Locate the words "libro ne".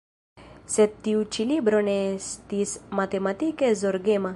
1.51-1.95